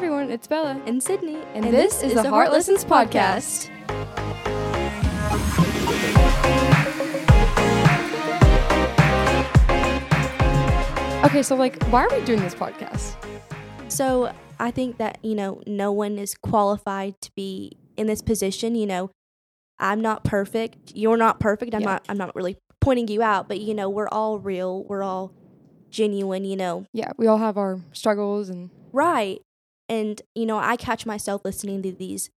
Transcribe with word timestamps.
everyone, 0.00 0.30
it's 0.30 0.46
Bella. 0.46 0.80
and 0.86 1.02
Sydney, 1.02 1.36
And 1.52 1.62
this 1.62 2.02
is 2.02 2.14
the 2.14 2.30
Heart 2.30 2.52
Lessons 2.52 2.86
podcast. 2.86 3.68
Okay, 11.22 11.42
so 11.42 11.54
like, 11.54 11.80
why 11.90 12.04
are 12.04 12.08
we 12.18 12.24
doing 12.24 12.40
this 12.40 12.54
podcast? 12.54 13.14
So 13.88 14.32
I 14.58 14.70
think 14.70 14.96
that 14.96 15.18
you 15.22 15.34
know 15.34 15.62
no 15.66 15.92
one 15.92 16.18
is 16.18 16.34
qualified 16.34 17.20
to 17.20 17.30
be 17.36 17.76
in 17.96 18.06
this 18.06 18.22
position. 18.22 18.74
You 18.74 18.86
know, 18.86 19.10
I'm 19.78 20.00
not 20.00 20.24
perfect. 20.24 20.92
You're 20.94 21.18
not 21.18 21.38
perfect. 21.38 21.74
I'm 21.74 21.82
Yeah. 21.82 21.90
not. 21.92 22.06
I'm 22.08 22.16
not 22.16 22.34
really 22.34 22.56
pointing 22.80 23.06
you 23.08 23.22
out, 23.22 23.46
but 23.48 23.60
you 23.60 23.74
know, 23.74 23.88
we're 23.90 24.08
all 24.08 24.38
real. 24.38 24.82
We're 24.84 25.02
all 25.02 25.32
genuine. 25.90 26.44
You 26.44 26.56
know, 26.56 26.84
Yeah, 26.92 27.12
we 27.18 27.26
all 27.26 27.38
have 27.38 27.56
our 27.58 27.80
struggles 27.92 28.48
and 28.48 28.70
right? 28.92 29.40
And 29.90 30.22
you 30.34 30.46
know, 30.46 30.58
I 30.58 30.76
catch 30.76 31.04
myself 31.04 31.42
listening 31.44 31.82
to 31.82 31.92
these 31.92 32.30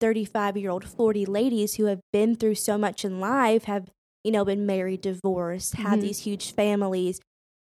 35 0.00 0.56
year 0.56 0.70
old, 0.70 0.84
40 0.84 1.26
ladies 1.26 1.74
who 1.74 1.84
have 1.84 2.00
been 2.12 2.34
through 2.34 2.56
so 2.56 2.76
much 2.78 3.04
in 3.04 3.20
life, 3.20 3.64
have 3.64 3.90
you 4.24 4.32
know 4.32 4.44
been 4.44 4.64
married, 4.66 5.02
divorced, 5.02 5.74
have 5.76 5.98
Mhm. 5.98 6.02
these 6.02 6.18
huge 6.20 6.52
families. 6.54 7.20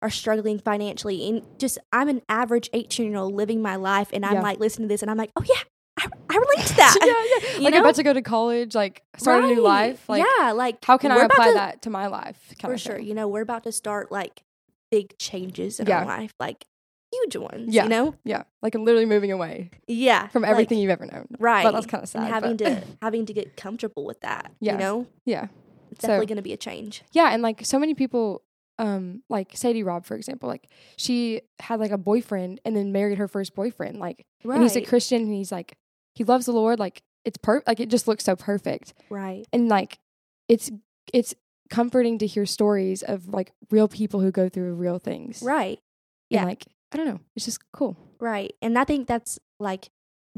Are 0.03 0.09
struggling 0.09 0.57
financially, 0.57 1.29
and 1.29 1.43
just 1.59 1.77
I'm 1.93 2.09
an 2.09 2.23
average 2.27 2.71
18 2.73 3.11
year 3.11 3.19
old 3.19 3.35
living 3.35 3.61
my 3.61 3.75
life, 3.75 4.09
and 4.11 4.25
I'm 4.25 4.33
Yeah. 4.37 4.41
like 4.41 4.59
listening 4.59 4.87
to 4.89 4.93
this, 4.93 5.03
and 5.03 5.11
I'm 5.11 5.17
like, 5.17 5.29
oh 5.35 5.43
yeah, 5.47 5.61
I, 5.99 6.07
I 6.27 6.37
relate 6.37 6.65
to 6.69 6.75
that. 6.77 6.97
yeah, 7.05 7.07
yeah. 7.51 7.55
You 7.59 7.63
like 7.65 7.73
know? 7.75 7.81
about 7.81 7.93
to 7.95 8.03
go 8.03 8.11
to 8.11 8.21
college, 8.23 8.73
like 8.73 9.03
start 9.17 9.43
a 9.43 9.47
new 9.47 9.61
life. 9.61 10.09
Like, 10.09 10.25
yeah, 10.39 10.53
like 10.53 10.83
how 10.83 10.97
can 10.97 11.11
I 11.11 11.23
apply 11.25 11.49
to- 11.49 11.53
that 11.53 11.83
to 11.83 11.91
my 11.91 12.07
life? 12.07 12.39
For 12.59 12.79
sure? 12.79 12.97
You 12.97 13.13
know, 13.13 13.27
we're 13.27 13.41
about 13.43 13.61
to 13.65 13.71
start 13.71 14.11
like 14.11 14.41
big 14.89 15.15
changes 15.19 15.79
in 15.79 15.85
Yeah. 15.85 15.99
our 15.99 16.05
life, 16.07 16.31
like 16.39 16.65
huge 17.11 17.35
ones. 17.35 17.73
Yeah. 17.73 17.83
You 17.83 17.89
know, 17.89 18.15
Yeah, 18.23 18.43
like 18.61 18.73
I'm 18.75 18.83
literally 18.85 19.05
moving 19.05 19.31
away 19.31 19.71
yeah, 19.87 20.27
from 20.29 20.43
like, 20.43 20.51
everything 20.51 20.79
you've 20.79 20.91
ever 20.91 21.05
known. 21.05 21.27
right? 21.39 21.63
But 21.63 21.71
that's 21.71 21.85
kind 21.85 22.03
of 22.03 22.09
sad. 22.09 22.23
and 22.23 22.33
having 22.33 22.57
to 22.57 22.83
having 23.01 23.25
to 23.25 23.33
get 23.33 23.57
comfortable 23.57 24.05
with 24.05 24.21
that. 24.21 24.51
Yeah. 24.59 24.73
You 24.73 24.77
know, 24.79 25.07
yeah. 25.25 25.47
it's 25.91 26.01
So- 26.01 26.07
definitely 26.07 26.25
going 26.27 26.35
to 26.37 26.41
be 26.41 26.53
a 26.53 26.57
change. 26.57 27.03
Yeah, 27.11 27.29
and 27.33 27.41
like 27.43 27.65
so 27.65 27.77
many 27.79 27.93
people, 27.93 28.43
um, 28.79 29.23
like 29.29 29.55
Sadie 29.55 29.83
Robb, 29.83 30.05
for 30.05 30.15
example, 30.15 30.47
like 30.49 30.67
she 30.97 31.41
had 31.59 31.79
like 31.79 31.91
a 31.91 31.97
boyfriend 31.97 32.61
and 32.65 32.75
then 32.75 32.91
married 32.91 33.17
her 33.17 33.27
first 33.27 33.53
boyfriend, 33.55 33.99
like, 33.99 34.25
Right. 34.43 34.55
and 34.55 34.63
he's 34.63 34.75
a 34.75 34.81
Christian 34.81 35.21
and 35.23 35.33
he's 35.33 35.51
like, 35.51 35.77
he 36.15 36.23
loves 36.23 36.45
the 36.45 36.51
Lord, 36.53 36.79
like 36.79 37.03
it's 37.25 37.37
per, 37.37 37.61
like 37.67 37.79
it 37.79 37.89
just 37.89 38.07
looks 38.07 38.23
so 38.23 38.35
perfect, 38.35 38.93
right. 39.09 39.45
and 39.53 39.67
like 39.69 39.99
it's 40.47 40.71
it's 41.13 41.35
comforting 41.69 42.17
to 42.17 42.25
hear 42.27 42.45
stories 42.45 43.01
of 43.03 43.27
like 43.29 43.51
real 43.69 43.87
people 43.87 44.19
who 44.21 44.31
go 44.31 44.49
through 44.49 44.73
real 44.73 44.97
things, 44.99 45.41
Right. 45.43 45.77
And, 45.77 46.39
Yeah. 46.41 46.45
like 46.45 46.65
I 46.93 46.97
don't 46.97 47.05
know, 47.07 47.19
it's 47.35 47.45
just 47.45 47.59
cool. 47.71 47.97
Right. 48.19 48.53
And 48.61 48.77
I 48.77 48.83
think 48.83 49.07
that's 49.07 49.39
like 49.59 49.89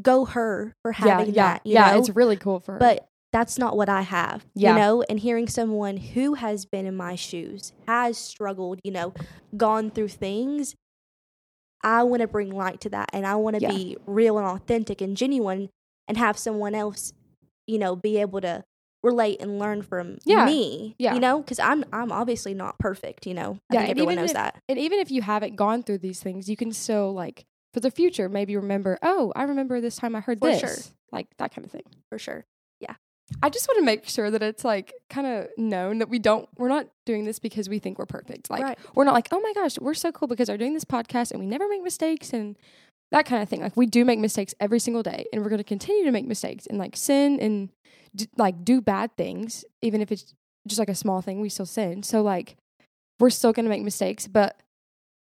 go 0.02 0.26
her 0.26 0.76
for 0.82 0.92
having 0.92 1.34
yeah, 1.34 1.54
that. 1.54 1.66
You 1.66 1.74
yeah. 1.74 1.92
know? 1.92 2.00
It's 2.00 2.10
really 2.10 2.36
cool 2.38 2.60
for 2.60 2.74
her. 2.74 2.80
but 2.80 3.08
that's 3.32 3.58
not 3.58 3.76
what 3.76 3.90
I 3.90 4.02
have. 4.02 4.46
Yeah. 4.54 4.74
You 4.74 4.80
know, 4.80 5.04
and 5.10 5.20
hearing 5.20 5.48
someone 5.48 5.98
who 5.98 6.36
has 6.36 6.66
been 6.66 6.86
in 6.86 6.96
my 6.96 7.16
shoes, 7.16 7.74
has 7.88 8.18
struggled, 8.18 8.80
you 8.84 8.92
know, 8.92 9.14
gone 9.58 9.90
through 9.90 10.10
things, 10.10 10.76
I 11.84 12.04
want 12.04 12.22
to 12.22 12.28
bring 12.28 12.52
light 12.52 12.80
to 12.82 12.90
that 12.92 13.10
and 13.12 13.26
I 13.26 13.36
want 13.36 13.56
to 13.56 13.62
Yeah. 13.62 13.70
be 13.70 13.98
real 14.06 14.38
and 14.38 14.48
authentic 14.48 15.02
and 15.02 15.18
genuine 15.18 15.70
and 16.08 16.18
have 16.18 16.38
someone 16.38 16.76
else, 16.76 17.12
you 17.68 17.80
know, 17.80 17.96
be 17.96 18.18
able 18.18 18.40
to 18.42 18.64
relate 19.04 19.42
and 19.42 19.60
learn 19.60 19.82
from 19.82 20.18
Yeah. 20.26 20.46
me. 20.46 20.96
Yeah. 20.98 21.14
You 21.14 21.20
know, 21.20 21.44
cuz 21.44 21.60
I'm 21.60 21.84
I'm 21.94 22.12
obviously 22.12 22.54
not 22.54 22.80
perfect, 22.80 23.28
you 23.28 23.34
know. 23.34 23.60
I 23.70 23.74
Yeah, 23.76 23.80
think 23.82 23.90
everyone 23.92 24.16
knows 24.16 24.30
if- 24.32 24.36
that. 24.36 24.62
and 24.70 24.80
even 24.80 25.00
if 25.00 25.12
you 25.12 25.22
haven't 25.22 25.56
gone 25.56 25.84
through 25.84 26.00
these 26.00 26.22
things, 26.22 26.50
you 26.50 26.56
can 26.56 26.72
still 26.72 27.14
like 27.14 27.46
for 27.74 27.80
the 27.80 27.92
future 27.92 28.30
maybe 28.30 28.56
remember, 28.56 28.98
oh, 29.02 29.34
I 29.36 29.44
remember 29.44 29.82
this 29.82 29.96
time 29.98 30.16
I 30.16 30.20
heard 30.22 30.40
For 30.40 30.50
this, 30.52 30.60
sure. 30.60 30.76
like 31.12 31.28
that 31.38 31.54
kind 31.54 31.66
of 31.66 31.72
thing. 31.72 31.84
For 32.10 32.18
sure. 32.20 32.46
Yeah. 32.80 32.96
I 33.42 33.50
just 33.50 33.68
want 33.68 33.80
to 33.80 33.86
make 33.86 34.08
sure 34.08 34.30
that 34.30 34.44
it's 34.44 34.64
like 34.64 34.94
kind 35.10 35.26
of 35.26 35.48
known 35.58 35.98
that 36.00 36.08
we 36.10 36.20
don't 36.20 36.48
we're 36.58 36.68
not 36.70 36.88
doing 37.06 37.26
this 37.26 37.40
because 37.40 37.68
we 37.68 37.80
think 37.80 37.98
we're 37.98 38.06
perfect. 38.06 38.50
Like 38.50 38.62
right. 38.64 38.78
we're 38.96 39.06
not 39.06 39.14
like, 39.14 39.28
"Oh 39.32 39.40
my 39.42 39.54
gosh, 39.54 39.80
we're 39.80 39.94
so 39.96 40.12
cool 40.12 40.28
because 40.28 40.50
we're 40.50 40.58
doing 40.58 40.74
this 40.74 40.86
podcast 40.86 41.32
and 41.32 41.40
we 41.40 41.46
never 41.48 41.68
make 41.68 41.82
mistakes 41.84 42.32
and 42.32 42.56
that 43.14 43.26
kind 43.26 43.42
of 43.42 43.48
thing." 43.48 43.62
Like 43.62 43.78
we 43.78 43.86
do 43.86 44.04
make 44.04 44.20
mistakes 44.20 44.54
every 44.60 44.80
single 44.80 45.04
day 45.04 45.26
and 45.32 45.42
we're 45.42 45.50
going 45.50 45.58
to 45.58 45.64
continue 45.64 46.04
to 46.04 46.12
make 46.12 46.26
mistakes 46.26 46.66
and 46.68 46.78
like 46.78 46.98
sin 46.98 47.40
and 47.40 47.70
d- 48.16 48.28
like 48.38 48.66
do 48.66 48.82
bad 48.82 49.16
things 49.16 49.64
even 49.82 50.02
if 50.02 50.12
it's 50.12 50.34
just 50.68 50.80
like 50.80 50.90
a 50.90 50.96
small 50.96 51.22
thing, 51.22 51.42
we 51.42 51.50
still 51.50 51.66
sin. 51.66 52.04
So 52.04 52.22
like 52.22 52.58
we're 53.20 53.30
still 53.30 53.54
going 53.54 53.66
to 53.66 53.70
make 53.70 53.84
mistakes, 53.84 54.28
but 54.28 54.60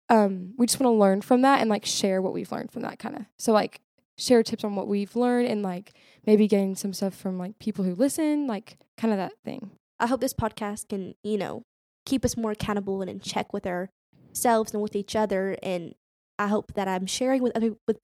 um 0.10 0.54
we 0.58 0.68
just 0.68 0.80
want 0.80 0.94
to 0.94 1.00
learn 1.00 1.22
from 1.22 1.42
that 1.42 1.62
and 1.62 1.70
like 1.70 1.86
share 1.86 2.22
what 2.22 2.34
we've 2.34 2.52
learned 2.52 2.72
from 2.72 2.84
that 2.84 3.00
kind 3.00 3.16
of. 3.16 3.26
So 3.40 3.54
like 3.54 3.82
share 4.18 4.44
tips 4.44 4.64
on 4.64 4.76
what 4.76 4.88
we've 4.88 5.16
learned 5.16 5.48
and 5.48 5.62
like 5.64 5.94
maybe 6.26 6.48
getting 6.48 6.76
some 6.76 6.94
stuff 6.94 7.16
from 7.16 7.38
like 7.38 7.60
people 7.60 7.84
who 7.84 7.96
listen, 7.96 8.48
like 8.48 8.78
kind 8.98 9.14
of 9.14 9.18
that 9.18 9.34
thing. 9.44 9.72
I 10.00 10.08
hope 10.08 10.22
this 10.22 10.34
podcast 10.34 10.90
can, 10.90 11.16
you 11.24 11.38
know, 11.38 11.64
keep 12.06 12.24
us 12.26 12.38
more 12.38 12.52
accountable 12.52 13.02
and 13.02 13.10
in 13.10 13.20
check 13.20 13.54
with 13.54 13.66
ourselves 13.66 14.74
and 14.74 14.82
with 14.82 14.96
each 14.96 15.16
other. 15.16 15.58
And 15.64 15.96
I 16.38 16.48
hope 16.48 16.74
that 16.74 16.88
I'm 16.88 17.06
sharing 17.06 17.42
with 17.42 17.56
other 17.56 17.76
with 17.88 17.98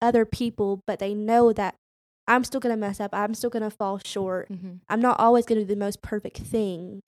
other 0.00 0.24
people, 0.24 0.80
but 0.86 0.98
they 0.98 1.14
know 1.14 1.52
that 1.52 1.74
I'm 2.28 2.44
still 2.44 2.60
gonna 2.60 2.76
mess 2.76 3.00
up. 3.00 3.10
I'm 3.14 3.34
still 3.34 3.50
gonna 3.50 3.70
fall 3.70 3.98
short. 4.04 4.48
Mm-hmm. 4.50 4.74
I'm 4.88 5.00
not 5.00 5.18
always 5.20 5.46
gonna 5.46 5.60
do 5.62 5.66
the 5.66 5.76
most 5.76 6.02
perfect 6.02 6.38
thing, 6.38 7.02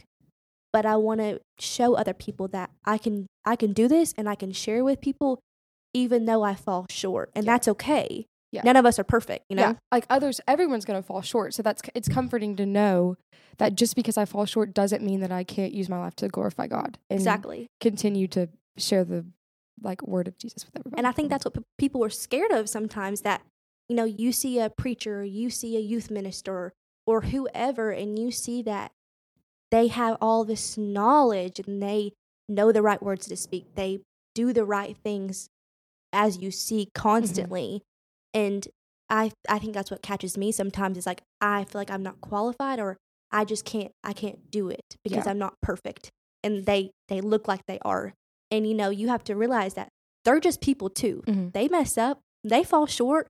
but 0.72 0.86
I 0.86 0.96
want 0.96 1.20
to 1.20 1.40
show 1.58 1.94
other 1.94 2.14
people 2.14 2.48
that 2.48 2.70
I 2.84 2.98
can 2.98 3.26
I 3.44 3.56
can 3.56 3.72
do 3.72 3.88
this 3.88 4.14
and 4.16 4.28
I 4.28 4.34
can 4.34 4.52
share 4.52 4.84
with 4.84 5.00
people, 5.00 5.40
even 5.94 6.24
though 6.26 6.42
I 6.42 6.54
fall 6.54 6.86
short, 6.90 7.30
and 7.34 7.44
Yeah. 7.44 7.52
that's 7.52 7.68
okay. 7.68 8.26
Yeah. 8.50 8.62
None 8.64 8.76
of 8.76 8.86
us 8.86 8.98
are 8.98 9.04
perfect, 9.04 9.44
you 9.50 9.56
know. 9.56 9.62
Yeah, 9.62 9.74
like 9.92 10.06
others, 10.08 10.40
everyone's 10.48 10.84
gonna 10.86 11.02
fall 11.02 11.20
short. 11.20 11.52
So 11.52 11.62
that's 11.62 11.82
it's 11.94 12.08
comforting 12.08 12.56
to 12.56 12.64
know 12.64 13.16
that 13.58 13.74
just 13.74 13.94
because 13.96 14.16
I 14.16 14.24
fall 14.24 14.46
short 14.46 14.72
doesn't 14.72 15.02
mean 15.04 15.20
that 15.20 15.30
I 15.32 15.44
can't 15.44 15.72
use 15.74 15.88
my 15.90 15.98
life 15.98 16.16
to 16.16 16.28
glorify 16.28 16.66
God 16.68 16.96
and 17.10 17.18
Exactly. 17.18 17.66
continue 17.80 18.26
to 18.28 18.48
share 18.78 19.04
the 19.04 19.26
like 19.82 20.06
word 20.06 20.28
of 20.28 20.38
Jesus 20.38 20.64
with 20.64 20.76
everybody. 20.76 20.98
And 20.98 21.06
I 21.06 21.12
think 21.12 21.30
that's 21.30 21.44
what 21.44 21.54
p- 21.54 21.60
people 21.78 22.04
are 22.04 22.10
scared 22.10 22.50
of 22.52 22.68
sometimes 22.68 23.22
that, 23.22 23.42
you 23.88 23.96
know, 23.96 24.04
you 24.04 24.32
see 24.32 24.58
a 24.58 24.70
preacher, 24.70 25.24
you 25.24 25.50
see 25.50 25.76
a 25.76 25.80
youth 25.80 26.10
minister 26.10 26.72
or 27.06 27.22
whoever, 27.22 27.90
and 27.90 28.18
you 28.18 28.30
see 28.30 28.62
that 28.62 28.92
they 29.70 29.88
have 29.88 30.16
all 30.20 30.44
this 30.44 30.78
knowledge 30.78 31.60
and 31.60 31.82
they 31.82 32.12
know 32.48 32.72
the 32.72 32.82
right 32.82 33.02
words 33.02 33.26
to 33.26 33.36
speak. 33.36 33.74
They 33.74 34.00
do 34.34 34.52
the 34.52 34.64
right 34.64 34.96
things 34.96 35.48
as 36.12 36.38
you 36.38 36.50
see 36.50 36.82
mm-hmm. 36.82 37.02
constantly. 37.02 37.82
And 38.34 38.66
I 39.10 39.32
I 39.48 39.58
think 39.58 39.74
that's 39.74 39.90
what 39.90 40.02
catches 40.02 40.36
me 40.36 40.52
sometimes 40.52 40.98
is 40.98 41.06
like 41.06 41.22
I 41.40 41.64
feel 41.64 41.80
like 41.80 41.90
I'm 41.90 42.02
not 42.02 42.20
qualified 42.20 42.78
or 42.78 42.96
I 43.30 43.44
just 43.44 43.64
can't 43.64 43.92
I 44.04 44.12
can't 44.12 44.50
do 44.50 44.68
it 44.68 44.96
because 45.02 45.24
Yeah. 45.24 45.30
I'm 45.30 45.38
not 45.38 45.54
perfect. 45.62 46.10
And 46.42 46.66
they 46.66 46.90
they 47.08 47.20
look 47.20 47.48
like 47.48 47.62
they 47.66 47.78
are. 47.84 48.14
And 48.50 48.66
you 48.66 48.74
know, 48.74 48.90
you 48.90 49.08
have 49.08 49.24
to 49.24 49.34
realize 49.36 49.74
that 49.74 49.88
they're 50.24 50.40
just 50.40 50.60
people 50.60 50.88
too. 50.90 51.22
Mhm. 51.26 51.52
They 51.52 51.68
mess 51.68 51.96
up, 51.98 52.20
they 52.44 52.64
fall 52.64 52.86
short, 52.86 53.26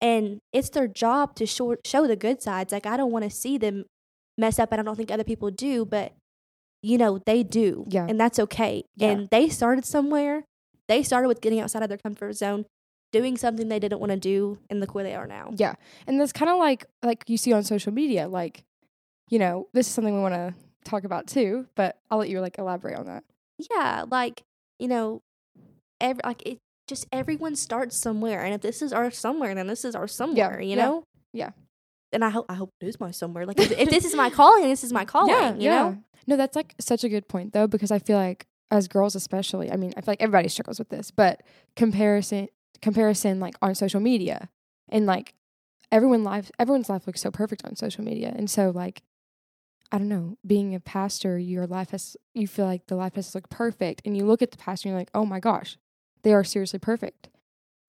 and 0.00 0.38
it's 0.52 0.70
their 0.70 0.88
job 0.88 1.34
to 1.36 1.46
show, 1.46 1.76
show 1.84 2.06
the 2.06 2.16
good 2.16 2.40
sides. 2.42 2.72
Like 2.72 2.86
I 2.86 2.96
don't 2.96 3.10
want 3.12 3.24
to 3.24 3.30
see 3.30 3.58
them 3.58 3.84
mess 4.38 4.58
up, 4.58 4.70
and 4.72 4.80
I 4.80 4.84
don't 4.84 4.96
think 4.96 5.10
other 5.10 5.24
people 5.24 5.50
do, 5.50 5.84
but 5.84 6.12
you 6.82 6.96
know 6.96 7.18
they 7.26 7.42
do, 7.42 7.84
Yeah. 7.88 8.06
and 8.08 8.18
that's 8.18 8.38
okay. 8.38 8.84
Yeah. 8.96 9.10
And 9.10 9.28
they 9.30 9.48
started 9.48 9.84
somewhere. 9.84 10.44
They 10.88 11.02
started 11.02 11.28
with 11.28 11.40
getting 11.40 11.60
outside 11.60 11.82
of 11.82 11.88
their 11.88 11.98
comfort 11.98 12.32
zone, 12.34 12.64
doing 13.12 13.36
something 13.36 13.68
they 13.68 13.78
didn't 13.78 14.00
want 14.00 14.10
to 14.12 14.18
do, 14.18 14.58
and 14.70 14.80
look 14.80 14.94
where 14.94 15.04
they 15.04 15.14
are 15.14 15.26
now. 15.26 15.50
yeah, 15.56 15.74
and 16.06 16.18
that's 16.20 16.32
kind 16.32 16.50
of 16.50 16.58
like 16.58 16.86
like 17.02 17.24
you 17.28 17.36
see 17.36 17.52
on 17.52 17.62
social 17.64 17.92
media. 17.92 18.28
Like, 18.28 18.62
you 19.28 19.38
know, 19.38 19.68
this 19.74 19.86
is 19.88 19.92
something 19.92 20.14
we 20.14 20.20
want 20.20 20.34
to 20.34 20.54
talk 20.84 21.04
about 21.04 21.26
too. 21.26 21.66
But 21.74 21.98
I'll 22.10 22.18
let 22.18 22.28
you 22.30 22.40
like 22.40 22.56
elaborate 22.58 22.96
on 22.98 23.06
that. 23.06 23.24
Yeah, 23.70 24.04
like 24.10 24.42
you 24.80 24.88
know, 24.88 25.20
every 26.00 26.20
like 26.24 26.42
it. 26.46 26.58
Just 26.88 27.06
everyone 27.12 27.54
starts 27.54 27.96
somewhere, 27.96 28.42
and 28.42 28.52
if 28.52 28.62
this 28.62 28.82
is 28.82 28.92
our 28.92 29.12
somewhere, 29.12 29.54
then 29.54 29.68
this 29.68 29.84
is 29.84 29.94
our 29.94 30.08
somewhere. 30.08 30.60
you 30.60 30.70
yeah, 30.70 30.84
know. 30.84 31.04
yeah. 31.32 31.50
And 32.12 32.24
I 32.24 32.30
hope 32.30 32.46
I 32.48 32.54
hope 32.54 32.70
it 32.80 32.88
is 32.88 32.98
my 32.98 33.12
somewhere. 33.12 33.46
Like 33.46 33.60
if, 33.60 33.70
if 33.70 33.90
this 33.90 34.04
is 34.04 34.16
my 34.16 34.28
calling, 34.28 34.68
this 34.68 34.82
is 34.82 34.92
my 34.92 35.04
calling. 35.14 35.30
yeah, 35.30 35.54
you 35.54 35.62
yeah. 35.62 35.82
know. 35.82 35.98
No, 36.26 36.36
that's 36.36 36.56
like 36.56 36.74
such 36.80 37.04
a 37.04 37.08
good 37.08 37.28
point 37.28 37.52
though, 37.52 37.68
because 37.68 37.92
I 37.92 38.00
feel 38.00 38.16
like 38.16 38.46
as 38.70 38.88
girls 38.88 39.14
especially, 39.14 39.70
I 39.70 39.76
mean, 39.76 39.92
I 39.96 40.00
feel 40.00 40.12
like 40.12 40.22
everybody 40.22 40.48
struggles 40.48 40.78
with 40.78 40.88
this, 40.88 41.10
but 41.10 41.42
comparison 41.76 42.48
comparison 42.82 43.40
like 43.40 43.54
on 43.60 43.74
social 43.74 44.00
media 44.00 44.48
and 44.88 45.04
like 45.04 45.34
everyone 45.92 46.24
life 46.24 46.50
everyone's 46.58 46.88
life 46.88 47.06
looks 47.06 47.20
so 47.20 47.30
perfect 47.30 47.64
on 47.64 47.76
social 47.76 48.04
media. 48.04 48.32
And 48.34 48.50
so 48.50 48.70
like 48.70 49.02
I 49.92 49.98
don't 49.98 50.08
know, 50.08 50.38
being 50.46 50.74
a 50.74 50.80
pastor, 50.80 51.36
your 51.38 51.66
life 51.66 51.90
has 51.90 52.16
you 52.34 52.46
feel 52.46 52.64
like 52.66 52.86
the 52.86 52.94
life 52.96 53.14
has 53.16 53.32
to 53.32 53.38
look 53.38 53.48
perfect 53.48 54.02
and 54.04 54.16
you 54.16 54.24
look 54.24 54.40
at 54.42 54.50
the 54.52 54.56
pastor 54.56 54.88
and 54.88 54.92
you're 54.92 55.00
like, 55.00 55.10
"Oh 55.14 55.24
my 55.26 55.40
gosh, 55.40 55.76
they 56.22 56.32
are 56.32 56.44
seriously 56.44 56.78
perfect." 56.78 57.28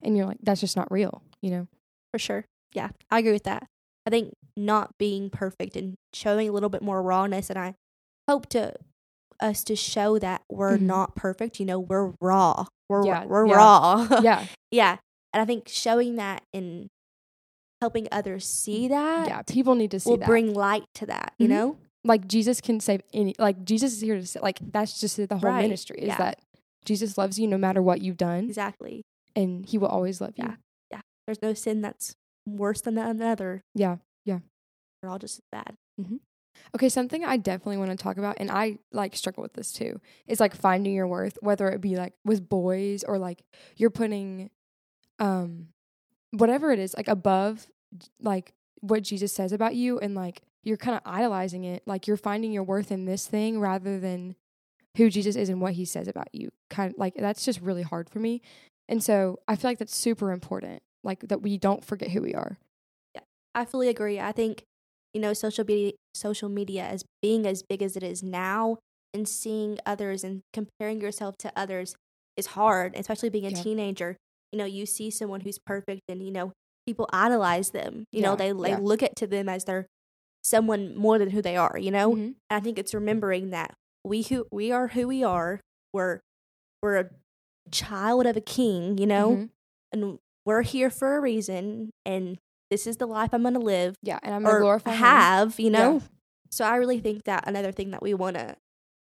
And 0.02 0.16
you're 0.16 0.26
like, 0.26 0.38
that's 0.42 0.60
just 0.60 0.76
not 0.76 0.90
real, 0.90 1.22
you 1.40 1.50
know. 1.50 1.68
For 2.12 2.18
sure. 2.18 2.44
Yeah, 2.74 2.88
I 3.10 3.20
agree 3.20 3.30
with 3.32 3.44
that. 3.44 3.66
I 4.04 4.10
think 4.10 4.32
not 4.56 4.90
being 4.98 5.30
perfect 5.30 5.76
and 5.76 5.94
showing 6.12 6.48
a 6.48 6.52
little 6.52 6.68
bit 6.70 6.82
more 6.82 7.00
rawness, 7.02 7.50
and 7.50 7.58
I 7.58 7.74
hope 8.28 8.48
to 8.50 8.74
us 9.38 9.62
to 9.64 9.76
show 9.76 10.18
that 10.18 10.42
we're 10.50 10.76
Mhm. 10.78 10.82
not 10.82 11.14
perfect. 11.14 11.60
You 11.60 11.66
know, 11.66 11.78
we're 11.78 12.14
raw. 12.20 12.66
We're 12.88 13.06
Yeah, 13.06 13.24
we're 13.26 13.46
yeah. 13.46 13.54
raw. 13.54 14.20
yeah. 14.20 14.46
yeah. 14.72 14.96
And 15.32 15.40
I 15.40 15.44
think 15.44 15.68
showing 15.68 16.16
that 16.16 16.42
and 16.52 16.88
helping 17.80 18.06
others 18.12 18.44
see 18.46 18.88
that 18.88 19.26
yeah, 19.28 19.42
people 19.42 19.74
need 19.74 19.90
to 19.92 20.00
see 20.00 20.10
will 20.10 20.16
that. 20.18 20.26
bring 20.26 20.52
light 20.54 20.84
to 20.96 21.06
that, 21.06 21.34
you 21.38 21.46
Mhm. 21.46 21.50
know? 21.50 21.76
Like 22.04 22.26
Jesus 22.26 22.60
can 22.60 22.80
save 22.80 23.02
any. 23.12 23.34
Like 23.38 23.64
Jesus 23.64 23.92
is 23.94 24.00
here 24.00 24.16
to 24.16 24.26
say, 24.26 24.40
like 24.40 24.58
that's 24.72 25.00
just 25.00 25.16
the 25.16 25.26
whole 25.30 25.50
Right, 25.50 25.62
ministry 25.62 25.98
is 26.00 26.08
yeah. 26.08 26.18
that 26.18 26.40
Jesus 26.84 27.16
loves 27.16 27.38
you 27.38 27.46
no 27.46 27.58
matter 27.58 27.80
what 27.82 28.00
you've 28.00 28.16
done, 28.16 28.44
Exactly. 28.44 29.02
and 29.36 29.64
He 29.66 29.78
will 29.78 29.88
always 29.88 30.20
love 30.20 30.34
you. 30.36 30.44
Yeah. 30.90 31.00
There's 31.26 31.40
no 31.40 31.54
sin 31.54 31.80
that's 31.82 32.16
worse 32.48 32.80
than 32.80 32.98
another. 32.98 33.62
Yeah. 33.74 33.98
Yeah. 34.24 34.40
They're 35.00 35.10
all 35.10 35.20
just 35.20 35.38
as 35.38 35.44
bad. 35.52 35.76
Okay, 36.74 36.88
something 36.88 37.24
I 37.24 37.36
definitely 37.36 37.76
want 37.76 37.90
to 37.90 37.96
talk 37.96 38.16
about, 38.18 38.36
and 38.40 38.50
I 38.50 38.78
like 38.92 39.14
struggle 39.16 39.42
with 39.42 39.52
this 39.52 39.72
too, 39.72 40.00
is 40.26 40.40
like 40.40 40.54
finding 40.54 40.94
your 40.94 41.06
worth, 41.06 41.38
whether 41.40 41.68
it 41.70 41.80
be 41.80 41.96
like 41.96 42.14
with 42.24 42.48
boys 42.48 43.04
or 43.04 43.18
like 43.18 43.42
you're 43.76 43.90
putting, 43.90 44.50
um, 45.18 45.68
whatever 46.32 46.72
it 46.72 46.78
is, 46.78 46.94
like 46.96 47.08
above, 47.08 47.66
like 48.20 48.52
what 48.82 49.02
Jesus 49.02 49.32
says 49.32 49.52
about 49.52 49.74
you, 49.74 49.98
and 49.98 50.14
like 50.14 50.42
you're 50.62 50.76
kind 50.76 50.94
of 50.96 51.02
idolizing 51.06 51.64
it, 51.64 51.82
like 51.86 52.06
you're 52.06 52.16
finding 52.16 52.52
your 52.52 52.62
worth 52.64 52.92
in 52.92 53.06
this 53.06 53.26
thing 53.26 53.58
rather 53.58 53.98
than 53.98 54.36
who 54.98 55.08
Jesus 55.08 55.34
is 55.36 55.48
and 55.48 55.60
what 55.60 55.72
He 55.72 55.84
says 55.86 56.06
about 56.06 56.28
you. 56.34 56.50
Kind 56.68 56.92
of 56.92 56.98
like 56.98 57.14
that's 57.14 57.44
just 57.44 57.60
really 57.60 57.82
hard 57.82 58.10
for 58.10 58.18
me, 58.18 58.42
and 58.88 59.02
so 59.02 59.38
I 59.48 59.56
feel 59.56 59.70
like 59.70 59.78
that's 59.78 59.96
super 59.96 60.30
important, 60.32 60.82
like 61.02 61.20
that 61.28 61.40
we 61.40 61.56
don't 61.56 61.82
forget 61.84 62.10
who 62.10 62.20
we 62.20 62.34
are. 62.34 62.58
Yeah, 63.14 63.22
I 63.54 63.64
fully 63.64 63.88
agree. 63.88 64.20
I 64.20 64.32
think, 64.32 64.62
you 65.14 65.20
know, 65.20 65.32
social 65.32 65.64
media 65.64 65.92
social 66.14 66.50
media 66.50 66.84
as 66.84 67.04
being 67.22 67.46
as 67.46 67.62
big 67.62 67.82
as 67.82 67.96
it 67.96 68.02
is 68.02 68.22
now 68.22 68.76
and 69.14 69.26
seeing 69.28 69.78
others 69.86 70.24
and 70.24 70.42
comparing 70.52 71.00
yourself 71.00 71.36
to 71.38 71.52
others 71.56 71.94
is 72.36 72.46
hard, 72.48 72.94
especially 72.96 73.28
being 73.30 73.46
a 73.46 73.50
Yeah. 73.50 73.62
teenager. 73.62 74.16
You 74.52 74.58
know, 74.58 74.64
you 74.66 74.84
see 74.86 75.10
someone 75.10 75.40
who's 75.40 75.58
perfect 75.58 76.02
and, 76.08 76.22
you 76.22 76.30
know, 76.30 76.52
people 76.86 77.08
idolize 77.12 77.70
them. 77.70 78.04
You 78.12 78.22
know, 78.22 78.36
they 78.36 78.52
they 78.52 78.70
yeah. 78.70 78.78
look 78.80 79.02
at 79.02 79.16
to 79.16 79.26
them 79.26 79.48
as 79.48 79.64
they're 79.64 79.86
someone 80.44 80.96
more 80.96 81.18
than 81.18 81.30
who 81.30 81.40
they 81.42 81.56
are, 81.56 81.78
you 81.78 81.90
know? 81.90 82.12
Mhm. 82.12 82.18
And 82.24 82.36
I 82.50 82.60
think 82.60 82.78
it's 82.78 82.94
remembering 82.94 83.50
that 83.50 83.74
we 84.04 84.22
who 84.22 84.46
we 84.50 84.72
are 84.72 84.88
who 84.88 85.06
we 85.06 85.22
are. 85.22 85.60
We're 85.92 86.20
we're 86.82 86.98
a 86.98 87.10
child 87.70 88.26
of 88.26 88.36
a 88.36 88.40
king, 88.40 88.98
you 88.98 89.06
know, 89.06 89.36
Mhm. 89.36 89.50
and 89.92 90.18
we're 90.44 90.62
here 90.62 90.90
for 90.90 91.16
a 91.16 91.20
reason. 91.20 91.90
And 92.04 92.38
this 92.70 92.86
is 92.86 92.96
the 92.96 93.06
life 93.06 93.30
I'm 93.32 93.42
gonna 93.44 93.58
live 93.60 93.94
Yeah, 94.02 94.18
and 94.22 94.34
I'm 94.34 94.42
gonna 94.42 94.56
or 94.56 94.60
glorify 94.60 94.90
Him. 94.92 94.98
have, 94.98 95.60
you 95.60 95.70
know. 95.70 95.94
Yeah. 95.94 96.00
So 96.50 96.64
I 96.64 96.76
really 96.76 96.98
think 97.00 97.24
that 97.24 97.46
another 97.46 97.70
thing 97.72 97.92
that 97.92 98.02
we 98.02 98.12
want 98.14 98.36
to 98.36 98.56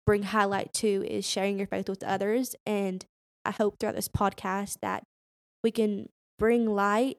bring 0.05 0.25
highlight 0.25 0.73
to 0.75 1.06
is 1.09 1.25
sharing 1.25 1.59
your 1.59 1.69
faith 1.69 1.88
with 1.88 2.03
others. 2.03 2.56
And 2.67 3.05
I 3.44 3.53
hope 3.53 3.79
throughout 3.79 3.94
this 3.94 4.09
podcast 4.09 4.79
that 4.82 5.05
we 5.62 5.70
can 5.70 6.09
bring 6.38 6.67
light 6.67 7.19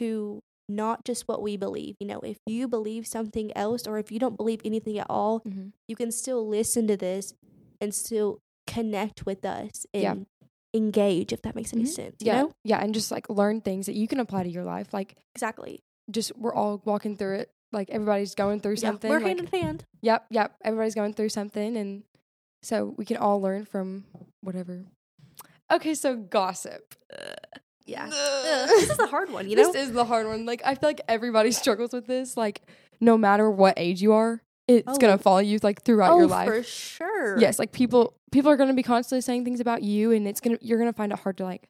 to 0.00 0.40
not 0.68 1.04
just 1.04 1.24
what 1.26 1.42
we 1.42 1.56
believe. 1.56 1.96
You 2.00 2.06
know, 2.06 2.20
if 2.20 2.36
you 2.46 2.68
believe 2.68 3.06
something 3.06 3.50
else 3.56 3.86
or 3.86 3.98
if 3.98 4.12
you 4.12 4.18
don't 4.18 4.36
believe 4.36 4.60
anything 4.64 4.98
at 4.98 5.06
all, 5.10 5.40
Mhm. 5.40 5.72
you 5.88 5.96
can 5.96 6.12
still 6.12 6.46
listen 6.46 6.86
to 6.86 6.96
this 6.96 7.34
and 7.80 7.94
still 7.94 8.38
connect 8.66 9.26
with 9.26 9.44
us 9.44 9.84
and 9.92 10.02
Yeah. 10.02 10.14
engage 10.72 11.32
if 11.32 11.42
that 11.42 11.56
makes 11.56 11.72
any 11.72 11.82
Mhm. 11.82 11.88
sense. 11.88 12.16
You 12.20 12.26
yeah, 12.28 12.42
know? 12.42 12.52
yeah, 12.62 12.78
and 12.78 12.94
just 12.94 13.10
like 13.10 13.28
learn 13.28 13.60
things 13.62 13.86
that 13.86 13.94
you 13.96 14.06
can 14.06 14.20
apply 14.20 14.44
to 14.44 14.48
your 14.48 14.62
life. 14.64 14.92
Like 14.94 15.16
Exactly. 15.34 15.80
just 16.10 16.36
we're 16.38 16.54
all 16.54 16.80
walking 16.84 17.16
through 17.16 17.36
it. 17.38 17.50
Like 17.72 17.90
everybody's 17.90 18.34
going 18.36 18.60
through 18.60 18.74
Yeah, 18.74 18.90
something. 18.90 19.10
we're 19.10 19.18
like, 19.18 19.26
hand 19.26 19.40
in 19.40 19.46
hand. 19.46 19.84
Yep, 20.02 20.26
yep. 20.30 20.54
Everybody's 20.62 20.94
going 20.94 21.14
through 21.14 21.30
something, 21.30 21.76
and 21.76 22.04
so 22.62 22.94
we 22.96 23.04
can 23.04 23.16
all 23.16 23.40
learn 23.40 23.64
from 23.64 24.04
whatever. 24.40 24.84
Okay, 25.72 25.94
so 25.94 26.16
gossip. 26.16 26.94
Yeah. 27.86 28.04
Ugh, 28.06 28.12
Ugh. 28.12 28.68
this 28.68 28.90
is 28.90 28.98
a 28.98 29.06
hard 29.06 29.30
one, 29.30 29.48
you 29.48 29.56
know? 29.56 29.72
This 29.72 29.88
is 29.88 29.92
the 29.92 30.04
hard 30.04 30.26
one. 30.26 30.46
Like 30.46 30.62
I 30.64 30.74
feel 30.74 30.88
like 30.88 31.00
everybody 31.08 31.50
struggles 31.62 31.92
with 31.92 32.06
this. 32.06 32.36
Like 32.36 32.62
no 33.00 33.16
matter 33.18 33.50
what 33.50 33.74
age 33.76 34.00
you 34.02 34.12
are, 34.12 34.42
it's 34.68 34.86
Oh. 34.86 34.98
gonna 34.98 35.18
follow 35.18 35.38
you 35.38 35.58
like 35.62 35.82
throughout 35.82 36.12
oh, 36.12 36.18
your 36.18 36.28
life. 36.28 36.48
for 36.48 36.62
sure. 36.62 37.38
Yes, 37.40 37.58
like 37.58 37.72
people 37.72 38.14
people 38.30 38.50
are 38.50 38.56
gonna 38.56 38.74
be 38.74 38.82
constantly 38.82 39.20
saying 39.22 39.44
things 39.44 39.58
about 39.60 39.82
you, 39.82 40.12
and 40.12 40.28
it's 40.28 40.40
gonna 40.40 40.58
you're 40.60 40.78
gonna 40.78 40.92
find 40.92 41.12
it 41.12 41.18
hard 41.18 41.36
to 41.38 41.44
like 41.44 41.68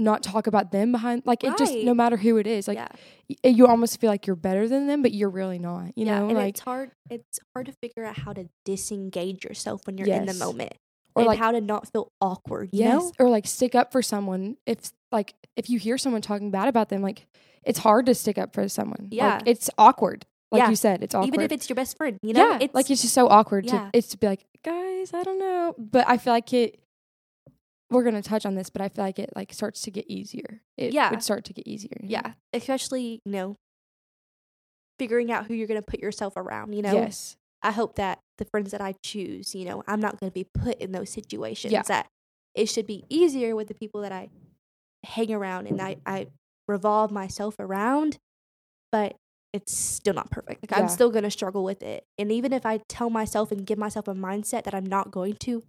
not 0.00 0.22
talk 0.22 0.46
about 0.46 0.70
them 0.70 0.92
behind 0.92 1.22
like 1.26 1.42
it 1.42 1.56
just 1.58 1.74
no 1.78 1.92
matter 1.92 2.16
who 2.16 2.36
it 2.36 2.46
is 2.46 2.68
like 2.68 2.76
yeah. 2.76 2.86
y- 3.28 3.36
eh, 3.42 3.48
you 3.48 3.66
almost 3.66 4.00
feel 4.00 4.08
like 4.08 4.28
you're 4.28 4.36
better 4.36 4.68
than 4.68 4.86
them 4.86 5.02
but 5.02 5.12
you're 5.12 5.28
really 5.28 5.58
not 5.58 5.86
you 5.96 6.06
yeah. 6.06 6.20
know 6.20 6.28
and 6.28 6.38
like 6.38 6.50
it's 6.50 6.60
hard. 6.60 6.92
It's 7.10 7.40
hard 7.52 7.66
to 7.66 7.72
figure 7.72 8.04
out 8.04 8.16
how 8.16 8.32
to 8.32 8.48
disengage 8.64 9.44
yourself 9.44 9.80
when 9.86 9.98
you're 9.98 10.06
in 10.08 10.26
the 10.26 10.34
moment, 10.34 10.74
or 11.18 11.24
like 11.24 11.38
how 11.38 11.52
to 11.52 11.60
not 11.60 11.90
feel 11.92 12.12
awkward. 12.20 12.70
You 12.72 12.80
yes 12.84 12.92
know? 13.02 13.12
or 13.18 13.28
like 13.30 13.46
stick 13.46 13.74
up 13.74 13.92
for 13.92 14.02
someone 14.02 14.56
if 14.66 14.92
like 15.12 15.34
if 15.56 15.68
you 15.70 15.78
hear 15.78 15.98
someone 15.98 16.22
talking 16.22 16.50
bad 16.50 16.68
about 16.68 16.88
them 16.88 17.02
like 17.02 17.26
it's 17.64 17.78
hard 17.78 18.06
to 18.06 18.14
stick 18.14 18.38
up 18.38 18.54
for 18.54 18.68
someone 18.68 19.08
Yeah. 19.10 19.34
like, 19.34 19.42
it's 19.46 19.70
awkward 19.78 20.26
like 20.50 20.60
Yeah. 20.60 20.70
you 20.70 20.76
said 20.76 21.02
it's 21.02 21.14
awkward 21.14 21.28
Even 21.28 21.40
if 21.42 21.52
it's 21.52 21.68
your 21.68 21.74
best 21.76 21.96
friend, 21.96 22.18
you 22.22 22.32
know? 22.32 22.58
yeah 22.60 22.66
like 22.72 22.90
it's 22.90 23.02
just 23.02 23.14
so 23.14 23.28
awkward 23.28 23.64
Yeah. 23.66 23.72
to 23.72 23.90
it's 23.94 24.08
to 24.08 24.16
be 24.18 24.26
like 24.26 24.44
guys 24.64 25.12
i 25.14 25.22
don't 25.22 25.38
know 25.38 25.74
but 25.78 26.04
i 26.08 26.16
feel 26.18 26.32
like 26.32 26.52
it 26.52 26.78
we're 27.90 28.02
gonna 28.04 28.22
touch 28.22 28.44
on 28.44 28.54
this 28.54 28.68
but 28.70 28.82
i 28.82 28.88
feel 28.88 29.04
like 29.04 29.18
it 29.18 29.30
like 29.34 29.52
starts 29.52 29.80
to 29.82 29.90
get 29.90 30.06
easier 30.08 30.60
it 30.76 30.92
Yeah. 30.92 31.10
would 31.10 31.22
start 31.22 31.44
to 31.46 31.52
get 31.54 31.66
easier 31.66 31.96
you 32.02 32.08
know? 32.08 32.12
yeah, 32.24 32.32
especially 32.52 33.20
you 33.24 33.32
know, 33.32 33.56
figuring 34.98 35.30
out 35.32 35.46
who 35.46 35.54
you're 35.54 35.68
gonna 35.68 35.82
put 35.82 36.00
yourself 36.00 36.36
around. 36.36 36.72
You 36.74 36.82
know, 36.82 36.92
yes 36.92 37.36
I 37.62 37.72
hope 37.72 37.96
that 37.96 38.18
the 38.38 38.44
friends 38.46 38.70
that 38.70 38.80
I 38.80 38.94
choose, 39.04 39.54
you 39.54 39.64
know, 39.64 39.82
I'm 39.86 40.00
not 40.00 40.18
gonna 40.18 40.32
be 40.32 40.44
put 40.44 40.78
in 40.80 40.92
those 40.92 41.10
situations. 41.10 41.72
Yeah. 41.72 41.82
That 41.82 42.06
it 42.54 42.66
should 42.68 42.86
be 42.86 43.04
easier 43.08 43.54
with 43.54 43.68
the 43.68 43.74
people 43.74 44.00
that 44.02 44.12
I 44.12 44.30
hang 45.04 45.32
around 45.32 45.66
and 45.66 45.80
I 45.80 45.96
I 46.06 46.28
revolve 46.66 47.10
myself 47.10 47.54
around, 47.58 48.18
but 48.92 49.16
it's 49.52 49.74
still 49.76 50.14
not 50.14 50.30
perfect. 50.30 50.62
Like 50.62 50.70
Yeah. 50.70 50.78
I'm 50.84 50.88
still 50.88 51.10
gonna 51.10 51.30
struggle 51.30 51.64
with 51.64 51.82
it. 51.82 52.04
And 52.18 52.30
even 52.32 52.52
if 52.52 52.64
I 52.66 52.80
tell 52.88 53.10
myself 53.10 53.50
and 53.52 53.64
give 53.66 53.78
myself 53.78 54.08
a 54.08 54.14
mindset 54.14 54.64
that 54.64 54.74
I'm 54.74 54.86
not 54.86 55.10
going 55.10 55.34
to, 55.40 55.62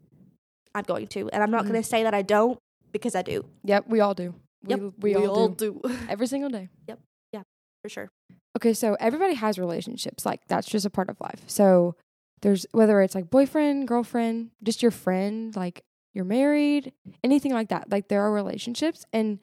I'm 0.75 0.83
going 0.83 1.07
to. 1.07 1.29
And 1.29 1.41
I'm 1.43 1.51
not 1.51 1.63
Mhm. 1.63 1.67
gonna 1.67 1.83
say 1.83 2.03
that 2.03 2.13
I 2.13 2.21
don't 2.21 2.57
because 2.91 3.15
I 3.15 3.21
do. 3.21 3.45
yep 3.63 3.85
we 3.87 3.99
all 3.99 4.13
do 4.13 4.33
Yep, 4.67 4.79
we, 4.79 5.15
we, 5.15 5.15
all, 5.15 5.49
do. 5.49 5.79
do. 5.79 5.89
every 6.09 6.27
single 6.27 6.49
day 6.49 6.69
Yep. 6.87 6.99
Yeah, 7.31 7.43
For 7.83 7.89
sure. 7.89 8.09
okay 8.57 8.73
so 8.73 8.97
everybody 8.99 9.35
has 9.35 9.57
relationships 9.57 10.25
like 10.25 10.41
that's 10.47 10.67
just 10.67 10.85
a 10.85 10.89
part 10.89 11.09
of 11.09 11.19
life 11.21 11.41
so 11.47 11.95
there's 12.41 12.65
whether 12.71 13.01
it's 13.01 13.15
like 13.15 13.29
boyfriend 13.29 13.87
girlfriend 13.87 14.49
just 14.63 14.81
your 14.81 14.91
friend 14.91 15.55
like 15.55 15.83
you're 16.13 16.25
married 16.25 16.91
anything 17.23 17.53
like 17.53 17.69
that 17.69 17.89
like 17.91 18.07
there 18.07 18.21
are 18.21 18.31
relationships 18.31 19.05
and 19.13 19.39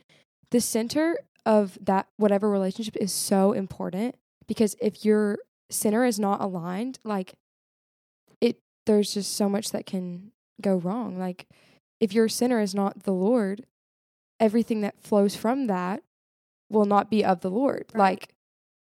the 0.50 0.60
center 0.60 1.18
of 1.44 1.78
that 1.80 2.06
whatever 2.16 2.50
relationship 2.50 2.96
is 2.96 3.12
so 3.12 3.52
important 3.52 4.14
because 4.48 4.74
if 4.80 5.04
your 5.04 5.38
center 5.70 6.04
is 6.04 6.18
not 6.18 6.40
aligned 6.40 6.98
like 7.04 7.34
it 8.40 8.58
there's 8.86 9.14
just 9.14 9.36
so 9.36 9.48
much 9.48 9.70
that 9.70 9.86
can 9.86 10.30
go 10.60 10.76
wrong 10.76 11.18
like 11.18 11.46
if 12.00 12.12
your 12.12 12.28
center 12.28 12.60
is 12.60 12.74
not 12.74 13.02
the 13.04 13.12
lord 13.12 13.64
everything 14.40 14.80
that 14.80 15.00
flows 15.00 15.34
from 15.36 15.66
that 15.66 16.02
will 16.70 16.84
not 16.84 17.10
be 17.10 17.24
of 17.24 17.40
the 17.40 17.50
lord 17.50 17.84
Right. 17.94 18.10
like 18.10 18.28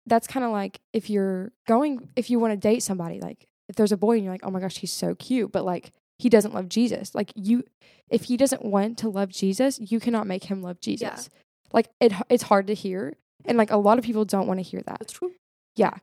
that's 0.06 0.26
kind 0.28 0.44
of 0.44 0.52
like 0.52 0.80
if 0.92 1.10
you're 1.10 1.50
going 1.66 2.08
if 2.16 2.30
you 2.30 2.38
want 2.38 2.52
to 2.52 2.56
date 2.56 2.82
somebody 2.82 3.20
like 3.20 3.46
if 3.68 3.76
there's 3.76 3.92
a 3.92 3.96
boy 3.96 4.16
and 4.16 4.24
you're 4.24 4.32
like 4.32 4.44
oh 4.44 4.50
my 4.50 4.60
gosh 4.60 4.78
he's 4.78 4.92
so 4.92 5.14
cute 5.14 5.52
but 5.52 5.64
like 5.64 5.92
he 6.18 6.28
doesn't 6.28 6.54
love 6.54 6.68
jesus. 6.68 7.14
Like 7.14 7.32
you 7.34 7.64
if 8.08 8.24
he 8.24 8.36
doesn't 8.36 8.64
want 8.64 8.96
to 8.98 9.08
love 9.08 9.28
jesus 9.28 9.78
you 9.80 10.00
cannot 10.00 10.26
make 10.26 10.44
him 10.44 10.62
love 10.62 10.80
jesus. 10.80 11.28
Like 11.72 11.88
it 12.00 12.12
it's 12.28 12.44
hard 12.44 12.66
to 12.68 12.74
hear 12.74 13.14
and 13.44 13.58
like 13.58 13.70
a 13.70 13.76
lot 13.76 13.98
of 13.98 14.04
people 14.04 14.24
don't 14.24 14.46
want 14.46 14.58
to 14.58 14.64
hear 14.64 14.82
that. 14.86 14.98
That's 14.98 15.12
true. 15.12 15.32
yeah. 15.74 15.94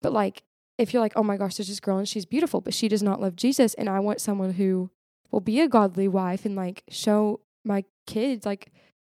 But 0.00 0.12
like 0.12 0.42
if 0.78 0.92
you're 0.92 1.02
like 1.02 1.12
oh 1.16 1.22
my 1.22 1.36
gosh 1.36 1.56
there's 1.56 1.68
this 1.68 1.80
girl 1.80 1.98
and 1.98 2.08
she's 2.08 2.24
beautiful 2.24 2.60
but 2.60 2.72
she 2.72 2.88
does 2.88 3.02
not 3.02 3.20
love 3.20 3.34
jesus 3.34 3.74
and 3.74 3.88
i 3.88 3.98
want 3.98 4.20
someone 4.20 4.52
who 4.52 4.90
will 5.32 5.40
be 5.40 5.60
a 5.60 5.66
godly 5.66 6.06
wife 6.06 6.44
and 6.44 6.54
like 6.54 6.84
show 6.88 7.40
my 7.64 7.84
kids 8.06 8.46
like 8.46 8.70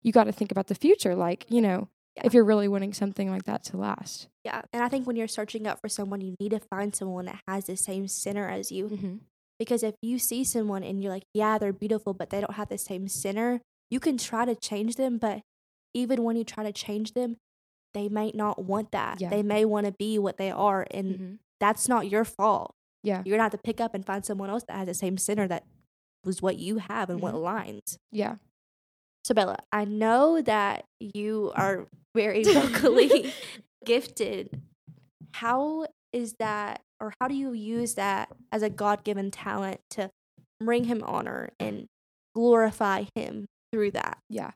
you 0.01 0.11
got 0.11 0.23
to 0.25 0.31
think 0.31 0.51
about 0.51 0.67
the 0.67 0.75
future. 0.75 1.15
Like 1.15 1.45
you 1.49 1.61
know 1.61 1.89
Yeah. 2.19 2.27
if 2.27 2.33
you're 2.33 2.45
really 2.45 2.67
wanting 2.67 2.93
something 2.93 3.29
like 3.29 3.43
that 3.43 3.63
to 3.65 3.77
last 3.77 4.27
Yeah. 4.45 4.61
And 4.73 4.83
I 4.83 4.89
think 4.89 5.05
when 5.07 5.15
you're 5.15 5.27
searching 5.27 5.67
out 5.67 5.79
for 5.81 5.89
someone, 5.89 6.21
you 6.21 6.35
need 6.39 6.51
to 6.51 6.59
find 6.59 6.95
someone 6.95 7.25
that 7.25 7.39
has 7.47 7.65
the 7.65 7.75
same 7.77 8.07
center 8.07 8.47
as 8.47 8.71
you. 8.71 8.87
mm-hmm. 8.89 9.15
Because 9.57 9.83
if 9.83 9.95
you 10.01 10.19
see 10.19 10.43
someone 10.45 10.83
and 10.83 11.03
you're 11.03 11.11
like, 11.11 11.23
yeah, 11.33 11.57
they're 11.57 11.73
beautiful, 11.73 12.13
but 12.13 12.29
they 12.29 12.39
don't 12.39 12.53
have 12.53 12.69
the 12.69 12.77
same 12.77 13.07
center, 13.09 13.59
you 13.91 13.99
can 13.99 14.17
try 14.17 14.45
to 14.45 14.55
change 14.55 14.95
them. 14.95 15.17
But 15.17 15.41
even 15.93 16.23
when 16.23 16.37
you 16.37 16.45
try 16.45 16.63
to 16.63 16.71
change 16.71 17.11
them, 17.13 17.35
they 17.93 18.07
might 18.07 18.35
not 18.35 18.63
want 18.63 18.91
that. 18.91 19.19
Yeah. 19.19 19.29
They 19.29 19.43
may 19.43 19.65
want 19.65 19.85
to 19.87 19.91
be 19.91 20.17
what 20.19 20.37
they 20.37 20.51
are. 20.51 20.87
And 20.91 21.07
Mm-hmm. 21.15 21.33
that's 21.59 21.89
not 21.89 22.09
your 22.09 22.23
fault. 22.23 22.73
yeah 23.03 23.17
You're 23.25 23.33
going 23.37 23.39
to 23.39 23.43
have 23.43 23.51
to 23.51 23.57
pick 23.57 23.81
up 23.81 23.93
and 23.95 24.05
find 24.05 24.23
someone 24.25 24.49
else 24.49 24.63
that 24.67 24.77
has 24.77 24.87
the 24.87 24.93
same 24.93 25.17
center 25.17 25.47
that 25.47 25.63
was 26.23 26.41
what 26.41 26.57
you 26.57 26.77
have 26.77 27.09
and 27.09 27.19
what 27.21 27.33
Mhm. 27.33 27.39
aligns. 27.41 27.97
yeah 28.11 28.35
So, 29.29 29.35
Bella, 29.35 29.57
I 29.71 29.85
know 29.85 30.41
that 30.41 30.85
you 30.99 31.51
are 31.55 31.85
very 32.15 32.43
vocally 32.51 33.31
gifted. 33.85 34.59
How 35.33 35.85
is 36.11 36.33
that, 36.39 36.81
or 36.99 37.13
how 37.21 37.27
do 37.27 37.35
you 37.35 37.53
use 37.53 37.93
that 37.93 38.31
as 38.51 38.63
a 38.63 38.71
God 38.71 39.03
given 39.03 39.29
talent 39.29 39.81
to 39.91 40.09
bring 40.59 40.85
Him 40.85 41.03
honor 41.05 41.51
and 41.59 41.85
glorify 42.33 43.03
Him 43.13 43.45
through 43.71 43.91
that? 43.91 44.17
Yeah. 44.31 44.49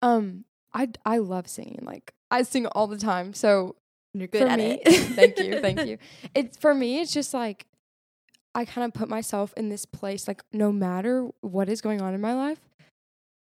Um 0.00 0.44
I 0.72 0.90
I 1.04 1.18
love 1.18 1.48
singing. 1.48 1.80
Like 1.82 2.12
I 2.30 2.42
sing 2.42 2.66
all 2.66 2.86
the 2.86 2.98
time. 2.98 3.34
So 3.34 3.74
You're 4.14 4.28
good 4.28 4.42
for 4.42 4.46
at 4.46 4.58
me, 4.60 4.80
it. 4.86 5.06
thank 5.16 5.40
you, 5.40 5.58
thank 5.60 5.80
you. 5.86 5.98
It's 6.36 6.56
for 6.56 6.72
me. 6.72 7.00
It's 7.00 7.12
just 7.12 7.34
like 7.34 7.66
I 8.54 8.64
kind 8.64 8.84
of 8.84 8.94
put 8.94 9.08
myself 9.08 9.52
in 9.56 9.70
this 9.70 9.86
place. 9.86 10.28
Like 10.28 10.42
no 10.52 10.70
matter 10.70 11.30
what 11.40 11.68
is 11.68 11.80
going 11.80 12.00
on 12.00 12.14
in 12.14 12.20
my 12.20 12.34
life, 12.34 12.60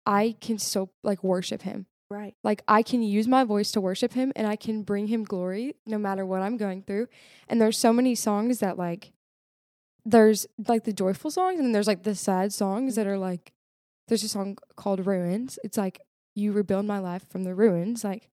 I 0.07 0.37
can 0.41 0.59
so 0.59 0.91
like 1.03 1.23
worship 1.25 1.63
Him. 1.63 1.87
Right. 2.11 2.35
Like 2.45 2.63
I 2.69 2.83
can 2.83 3.03
use 3.03 3.27
my 3.27 3.45
voice 3.45 3.73
to 3.73 3.81
worship 3.81 4.13
Him, 4.13 4.33
and 4.37 4.47
I 4.47 4.57
can 4.57 4.83
bring 4.83 5.07
Him 5.09 5.25
glory 5.25 5.75
no 5.87 5.99
matter 5.99 6.25
what 6.27 6.43
I'm 6.43 6.57
going 6.57 6.83
through. 6.83 7.09
And 7.49 7.61
there's 7.61 7.79
so 7.79 7.93
many 7.93 8.15
songs 8.15 8.59
that 8.61 8.77
like 8.79 9.13
there's 10.05 10.47
like 10.69 10.85
the 10.85 10.93
joyful 10.93 11.31
songs, 11.31 11.59
and 11.59 11.67
then 11.67 11.73
there's 11.73 11.87
like 11.87 12.03
the 12.03 12.15
sad 12.15 12.53
songs 12.53 12.95
that 12.97 13.07
are 13.07 13.19
like 13.19 13.53
there's 14.09 14.23
a 14.23 14.29
song 14.29 14.59
called 14.77 15.07
Ruins. 15.07 15.59
It's 15.65 15.79
like 15.79 16.01
you 16.35 16.53
rebuild 16.53 16.85
my 16.85 16.99
life 16.99 17.27
from 17.31 17.45
the 17.45 17.55
ruins, 17.55 18.05
like 18.05 18.29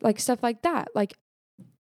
like 0.00 0.18
stuff 0.18 0.42
like 0.42 0.62
that. 0.62 0.88
Like 0.94 1.14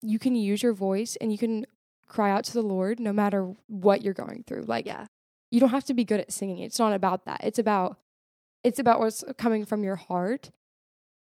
you 0.01 0.19
can 0.19 0.35
use 0.35 0.63
your 0.63 0.73
voice 0.73 1.15
and 1.21 1.31
you 1.31 1.37
can 1.37 1.65
cry 2.07 2.31
out 2.31 2.43
to 2.45 2.53
the 2.53 2.61
Lord 2.61 2.99
no 2.99 3.13
matter 3.13 3.53
what 3.67 4.01
you're 4.01 4.13
going 4.13 4.43
through. 4.45 4.63
Like 4.67 4.85
Yeah. 4.85 5.05
you 5.51 5.59
don't 5.59 5.69
have 5.69 5.85
to 5.85 5.93
be 5.93 6.03
good 6.03 6.19
at 6.19 6.31
singing. 6.31 6.59
It's 6.59 6.79
not 6.79 6.93
about 6.93 7.25
that. 7.25 7.41
It's 7.43 7.59
about 7.59 7.97
it's 8.63 8.79
about 8.79 8.99
what's 8.99 9.23
coming 9.37 9.65
from 9.65 9.83
your 9.83 9.95
heart 9.95 10.51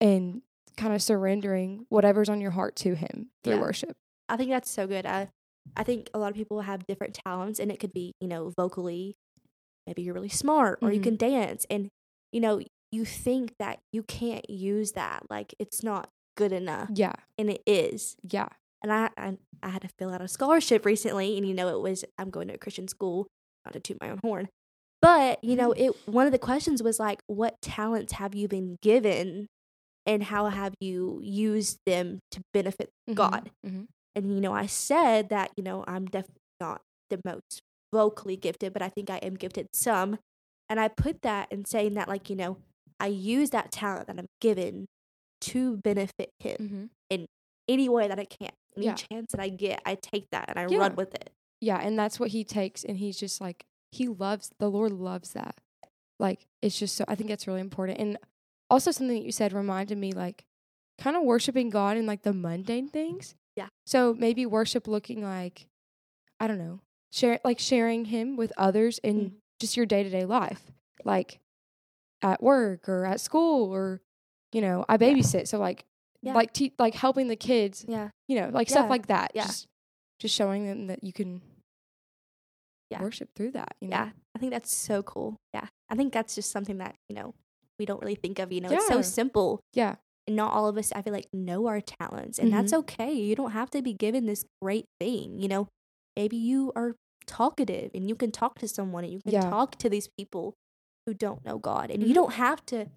and 0.01 0.41
kind 0.77 0.93
of 0.93 1.01
surrendering 1.01 1.85
whatever's 1.89 2.29
on 2.29 2.41
your 2.41 2.51
heart 2.51 2.75
to 2.77 2.95
him 2.95 3.29
through 3.43 3.55
Yeah. 3.55 3.61
worship. 3.61 3.95
I 4.27 4.37
think 4.37 4.49
that's 4.49 4.69
so 4.69 4.87
good. 4.87 5.05
I 5.05 5.29
I 5.75 5.83
think 5.83 6.09
a 6.13 6.19
lot 6.19 6.29
of 6.29 6.35
people 6.35 6.61
have 6.61 6.85
different 6.85 7.15
talents 7.25 7.59
and 7.59 7.71
it 7.71 7.79
could 7.79 7.91
be, 7.91 8.13
you 8.21 8.27
know, 8.27 8.51
vocally, 8.55 9.15
maybe 9.87 10.03
you're 10.03 10.13
really 10.13 10.29
smart 10.29 10.77
or 10.83 10.91
you 10.91 10.99
Mhm. 10.99 11.03
can 11.03 11.15
dance 11.17 11.65
and 11.71 11.89
you 12.31 12.39
know, 12.39 12.61
you 12.91 13.03
think 13.05 13.53
that 13.59 13.79
you 13.91 14.03
can't 14.03 14.47
use 14.49 14.91
that 14.91 15.23
like 15.29 15.55
it's 15.59 15.81
not 15.83 16.09
good 16.37 16.51
enough 16.51 16.89
Yeah. 16.93 17.13
and 17.37 17.49
it 17.49 17.63
is. 17.65 18.15
Yeah. 18.23 18.49
And 18.83 18.91
I, 18.93 19.09
I 19.17 19.37
I 19.63 19.69
had 19.69 19.81
to 19.81 19.87
fill 19.97 20.11
out 20.11 20.21
a 20.21 20.27
scholarship 20.27 20.85
recently 20.85 21.35
and 21.37 21.47
you 21.47 21.53
know 21.55 21.69
it 21.69 21.81
was 21.81 22.05
I'm 22.19 22.29
going 22.29 22.47
to 22.49 22.53
a 22.55 22.57
Christian 22.59 22.87
school, 22.87 23.25
not 23.65 23.73
to 23.73 23.79
toot 23.79 23.99
my 23.99 24.11
own 24.11 24.19
horn. 24.23 24.49
But, 25.05 25.43
you 25.43 25.55
know, 25.55 25.71
it 25.71 25.91
one 26.07 26.25
of 26.25 26.31
the 26.31 26.39
questions 26.39 26.81
was 26.81 26.99
like 26.99 27.19
what 27.27 27.61
talents 27.61 28.13
have 28.13 28.33
you 28.33 28.47
been 28.47 28.77
given 28.81 29.45
and 30.07 30.23
how 30.23 30.47
have 30.47 30.73
you 30.79 31.19
used 31.23 31.77
them 31.85 32.17
to 32.31 32.41
benefit 32.53 32.89
Mhm. 33.07 33.13
God? 33.13 33.51
Mhm. 33.63 33.87
And 34.15 34.33
you 34.33 34.41
know, 34.41 34.51
I 34.51 34.65
said 34.65 35.29
that, 35.29 35.51
you 35.57 35.63
know, 35.63 35.83
I'm 35.87 36.05
definitely 36.05 36.41
not 36.59 36.81
the 37.11 37.21
most 37.23 37.59
vocally 37.93 38.35
gifted, 38.35 38.73
but 38.73 38.81
I 38.81 38.89
think 38.89 39.11
I 39.11 39.17
am 39.17 39.35
gifted 39.35 39.67
some. 39.75 40.17
And 40.69 40.79
I 40.79 40.87
put 40.87 41.21
that 41.21 41.51
in 41.51 41.65
saying 41.65 41.93
that 41.93 42.07
like, 42.07 42.27
you 42.31 42.35
know, 42.35 42.57
I 42.99 43.05
use 43.07 43.51
that 43.51 43.71
talent 43.71 44.07
that 44.07 44.17
I'm 44.17 44.25
given 44.41 44.87
to 45.41 45.77
benefit 45.77 46.31
him 46.39 46.57
Mhm. 46.57 46.89
in 47.11 47.25
any 47.67 47.89
way 47.89 48.07
that 48.07 48.19
I 48.19 48.25
can. 48.25 48.49
Any 48.75 48.87
Yeah. 48.87 48.95
chance 48.95 49.27
that 49.33 49.39
I 49.39 49.49
get, 49.49 49.83
I 49.85 49.93
take 50.01 50.25
that 50.31 50.49
and 50.49 50.57
I 50.57 50.65
Yeah. 50.67 50.79
run 50.79 50.95
with 50.95 51.13
it. 51.13 51.29
Yeah, 51.61 51.77
and 51.77 51.97
that's 51.99 52.19
what 52.19 52.31
he 52.31 52.43
takes 52.43 52.83
and 52.83 52.97
he's 52.97 53.19
just 53.19 53.39
like 53.39 53.65
he 53.95 54.07
loves 54.07 54.51
the 54.59 54.69
Lord 54.69 54.91
loves 54.91 55.33
that. 55.33 55.55
Like 56.19 56.47
it's 56.61 56.77
just 56.79 56.95
so 56.95 57.05
I 57.07 57.15
think 57.15 57.29
that's 57.29 57.47
really 57.47 57.61
important. 57.61 57.99
And 57.99 58.17
also 58.69 58.91
something 58.91 59.17
that 59.17 59.25
you 59.25 59.31
said 59.31 59.53
reminded 59.53 59.97
me 59.97 60.11
like 60.11 60.45
kind 60.97 61.17
of 61.17 61.23
worshiping 61.23 61.69
God 61.69 61.97
in 61.97 62.05
like 62.05 62.23
the 62.23 62.33
mundane 62.33 62.87
things. 62.87 63.35
Yeah. 63.55 63.67
So 63.85 64.13
maybe 64.13 64.45
worship 64.45 64.87
looking 64.87 65.21
like 65.23 65.67
I 66.39 66.47
don't 66.47 66.57
know, 66.57 66.81
share 67.11 67.39
like 67.43 67.59
sharing 67.59 68.05
him 68.05 68.35
with 68.37 68.51
others 68.57 68.99
in 68.99 69.15
Mhm. 69.19 69.33
just 69.59 69.77
your 69.77 69.85
day-to-day 69.85 70.25
life. 70.25 70.71
Like 71.03 71.39
at 72.21 72.41
work 72.41 72.87
or 72.89 73.05
at 73.05 73.19
school 73.21 73.71
or 73.73 74.01
you 74.51 74.61
know, 74.61 74.85
I 74.87 74.97
babysit. 74.97 75.47
So 75.47 75.59
like 75.59 75.85
Yeah. 76.21 76.33
like 76.33 76.53
te- 76.53 76.73
like 76.79 76.95
helping 76.95 77.27
the 77.27 77.35
kids, 77.35 77.85
Yeah. 77.87 78.09
you 78.27 78.39
know, 78.39 78.49
like 78.49 78.69
Yeah. 78.69 78.73
stuff 78.75 78.89
like 78.89 79.07
that. 79.07 79.31
Yeah. 79.35 79.45
Just 79.45 79.67
just 80.19 80.33
showing 80.33 80.65
them 80.65 80.87
that 80.87 81.03
you 81.03 81.11
can 81.11 81.41
Yeah. 82.91 83.01
worship 83.01 83.29
through 83.35 83.51
that. 83.51 83.75
You 83.81 83.89
know? 83.89 83.97
Yeah. 83.97 84.09
I 84.35 84.39
think 84.39 84.51
that's 84.51 84.75
so 84.75 85.01
cool. 85.03 85.37
Yeah. 85.53 85.67
I 85.89 85.95
think 85.95 86.13
that's 86.13 86.35
just 86.35 86.51
something 86.51 86.77
that, 86.77 86.95
you 87.09 87.15
know, 87.15 87.33
we 87.79 87.85
don't 87.85 88.01
really 88.01 88.15
think 88.15 88.39
of, 88.39 88.51
you 88.51 88.61
know, 88.61 88.69
it's 88.71 88.87
so 88.87 89.01
simple. 89.01 89.59
Yeah. 89.73 89.95
And 90.27 90.35
not 90.35 90.53
all 90.53 90.67
of 90.67 90.77
us, 90.77 90.91
I 90.93 91.01
feel 91.01 91.13
like, 91.13 91.27
know 91.33 91.67
our 91.67 91.81
talents. 91.81 92.39
And 92.39 92.51
that's 92.53 92.71
Mhm. 92.71 92.77
okay. 92.79 93.11
You 93.13 93.35
don't 93.35 93.51
have 93.51 93.69
to 93.71 93.81
be 93.81 93.93
given 93.93 94.25
this 94.25 94.45
great 94.61 94.85
thing. 94.99 95.39
You 95.39 95.47
know, 95.47 95.67
maybe 96.15 96.37
you 96.37 96.71
are 96.75 96.95
talkative 97.27 97.91
and 97.93 98.07
you 98.07 98.15
can 98.15 98.31
talk 98.31 98.57
to 98.59 98.67
someone 98.67 99.03
and 99.03 99.13
you 99.13 99.19
can 99.21 99.33
Yeah. 99.33 99.49
talk 99.49 99.77
to 99.79 99.89
these 99.89 100.07
people 100.17 100.53
who 101.05 101.13
don't 101.13 101.43
know 101.45 101.57
God. 101.57 101.91
And 101.91 102.01
Mhm. 102.03 102.07
you 102.07 102.13
don't 102.13 102.33
have 102.33 102.65
to 102.67 102.87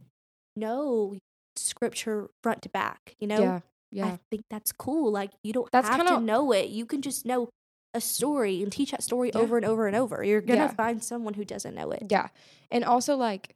know 0.57 1.17
scripture 1.57 2.31
front 2.43 2.63
to 2.63 2.69
back, 2.69 3.15
you 3.19 3.27
know? 3.27 3.41
Yeah. 3.41 3.61
Yeah. 3.91 4.07
I 4.07 4.19
think 4.31 4.45
that's 4.51 4.71
cool. 4.73 5.11
Like, 5.11 5.33
you 5.43 5.53
don't 5.53 5.71
That's 5.73 5.89
have 5.89 5.99
to 6.01 6.05
kinda- 6.05 6.21
know 6.21 6.53
it. 6.53 6.69
You 6.69 6.85
can 6.87 7.01
just 7.03 7.25
know 7.27 7.49
a 7.95 8.01
story 8.01 8.63
and 8.63 8.71
teach 8.71 8.91
that 8.91 9.03
story 9.03 9.31
Yeah. 9.35 9.41
over 9.41 9.57
and 9.57 9.65
over 9.67 9.87
and 9.87 9.97
over. 9.97 10.23
You're 10.23 10.41
going 10.41 10.59
to 10.59 10.67
Yeah. 10.67 10.75
find 10.75 11.03
someone 11.03 11.35
who 11.35 11.45
doesn't 11.45 11.75
know 11.75 11.91
it. 11.91 12.05
yeah. 12.11 12.29
And 12.71 12.85
also 12.85 13.17
like 13.17 13.55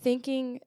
thinking 0.00 0.60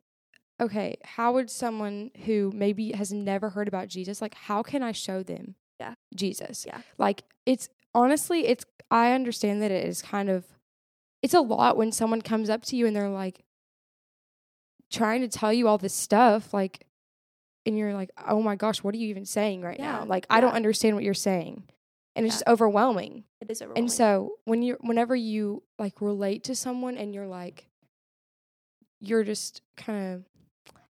okay, 0.59 0.95
how 1.03 1.33
would 1.33 1.51
someone 1.51 2.09
who 2.25 2.51
maybe 2.55 2.91
has 2.93 3.13
never 3.13 3.49
heard 3.51 3.67
about 3.67 3.87
Jesus 3.87 4.21
like 4.23 4.33
how 4.33 4.63
can 4.63 4.81
I 4.81 4.91
show 4.91 5.21
them 5.23 5.55
Yeah. 5.79 5.93
Jesus? 6.15 6.65
Yeah. 6.65 6.81
Like 6.97 7.23
it's 7.45 7.69
honestly 7.93 8.45
it's 8.47 8.65
I 8.89 9.11
understand 9.13 9.61
that 9.61 9.69
it 9.71 9.85
is 9.85 10.01
kind 10.01 10.29
of 10.29 10.45
it's 11.21 11.33
a 11.33 11.41
lot 11.41 11.77
when 11.77 11.91
someone 11.91 12.21
comes 12.21 12.49
up 12.49 12.63
to 12.65 12.75
you 12.75 12.85
and 12.87 12.95
they're 12.95 13.09
like 13.09 13.43
trying 14.91 15.21
to 15.21 15.27
tell 15.27 15.51
you 15.51 15.67
all 15.67 15.77
this 15.77 15.93
stuff 15.93 16.53
like 16.53 16.85
and 17.65 17.77
you're 17.77 17.93
like, 17.93 18.09
"Oh 18.25 18.41
my 18.41 18.55
gosh, 18.55 18.81
what 18.81 18.95
are 18.95 18.97
you 18.97 19.09
even 19.09 19.25
saying 19.25 19.61
right 19.61 19.77
Yeah, 19.77 19.91
now?" 19.99 20.05
Like 20.05 20.25
I 20.29 20.39
don't 20.39 20.53
understand 20.53 20.95
what 20.95 21.03
you're 21.03 21.13
saying. 21.13 21.63
And 22.17 22.25
it's 22.25 22.35
Yeah. 22.35 22.39
just 22.39 22.47
overwhelming. 22.47 23.23
It 23.41 23.49
is 23.51 23.61
overwhelming. 23.61 23.83
And 23.83 23.91
so 23.91 24.37
when 24.45 24.61
you're 24.63 24.77
whenever 24.81 25.15
you 25.15 25.63
like 25.79 26.01
relate 26.01 26.43
to 26.45 26.55
someone 26.55 26.97
and 26.97 27.13
you're 27.13 27.27
like 27.27 27.67
you're 28.99 29.23
just 29.23 29.61
kind 29.75 30.15
of 30.15 30.23